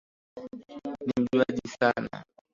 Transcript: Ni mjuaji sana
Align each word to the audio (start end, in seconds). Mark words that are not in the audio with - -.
Ni 1.05 1.13
mjuaji 1.23 1.61
sana 1.79 2.23